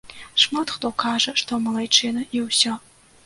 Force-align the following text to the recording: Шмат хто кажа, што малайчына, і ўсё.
Шмат 0.43 0.71
хто 0.77 0.89
кажа, 1.03 1.33
што 1.43 1.59
малайчына, 1.65 2.25
і 2.39 2.43
ўсё. 2.49 2.73